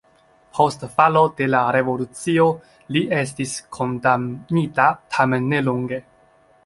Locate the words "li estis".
2.97-3.53